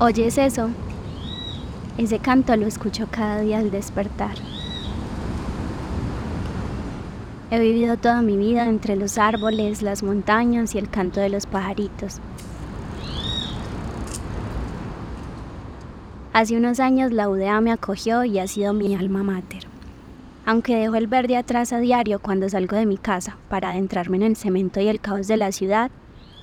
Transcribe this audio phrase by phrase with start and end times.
[0.00, 0.70] ¿Oyes eso?
[1.98, 4.36] Ese canto lo escucho cada día al despertar.
[7.50, 11.46] He vivido toda mi vida entre los árboles, las montañas y el canto de los
[11.46, 12.20] pajaritos.
[16.32, 19.66] Hace unos años la UDA me acogió y ha sido mi alma mater.
[20.48, 24.22] Aunque dejo el verde atrás a diario cuando salgo de mi casa para adentrarme en
[24.22, 25.90] el cemento y el caos de la ciudad,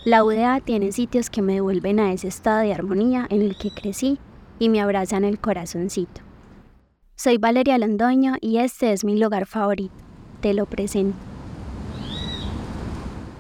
[0.04, 3.72] la UDA tiene sitios que me devuelven a ese estado de armonía en el que
[3.72, 4.20] crecí
[4.60, 6.22] y me abrazan el corazoncito.
[7.16, 9.96] Soy Valeria Londoño y este es mi lugar favorito.
[10.40, 11.18] Te lo presento.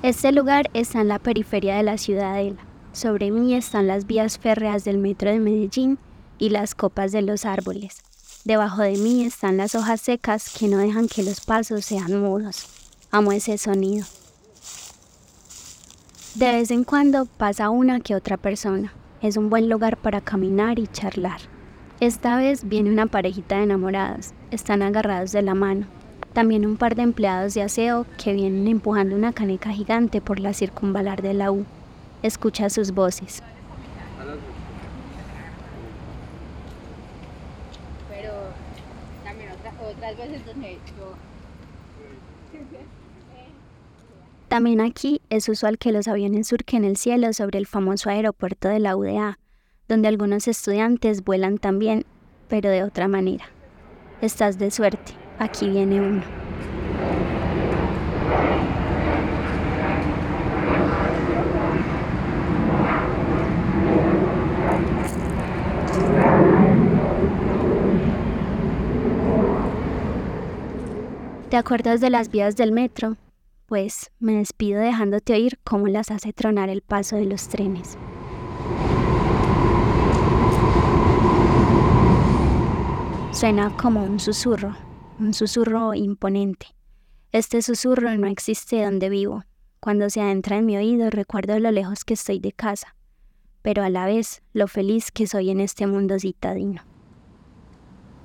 [0.02, 2.66] Este lugar está en la periferia de la ciudadela.
[2.91, 6.00] Sobre mí están las vías férreas del metro de Medellín
[6.39, 8.02] y las copas de los árboles.
[8.45, 12.67] Debajo de mí están las hojas secas que no dejan que los pasos sean mudos.
[13.09, 14.05] Amo ese sonido.
[16.35, 18.93] De vez en cuando pasa una que otra persona.
[19.23, 21.39] Es un buen lugar para caminar y charlar.
[21.99, 24.35] Esta vez viene una parejita de enamoradas.
[24.51, 25.88] Están agarrados de la mano.
[26.33, 30.53] También un par de empleados de aseo que vienen empujando una caneca gigante por la
[30.53, 31.66] circunvalar de la U.
[32.21, 33.41] Escucha sus voces.
[38.16, 38.33] Pero
[39.23, 41.16] también otras, veces donde yo
[44.47, 48.79] También aquí es usual que los aviones surquen el cielo sobre el famoso aeropuerto de
[48.79, 49.40] la UDA,
[49.88, 52.06] donde algunos estudiantes vuelan también,
[52.47, 53.45] pero de otra manera.
[54.22, 56.23] Estás de suerte, aquí viene uno.
[71.55, 73.16] ¿Te acuerdas de las vías del metro?
[73.66, 77.97] Pues me despido dejándote oír cómo las hace tronar el paso de los trenes.
[83.31, 84.75] Suena como un susurro,
[85.17, 86.75] un susurro imponente.
[87.31, 89.45] Este susurro no existe donde vivo.
[89.79, 92.97] Cuando se adentra en mi oído recuerdo lo lejos que estoy de casa,
[93.61, 96.81] pero a la vez lo feliz que soy en este mundo citadino.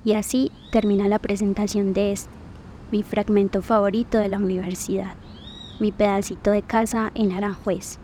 [0.05, 2.40] Y así termina la presentación de este,
[2.91, 5.15] mi fragmento favorito de la universidad,
[5.79, 8.00] mi pedacito de casa en Aranjuez.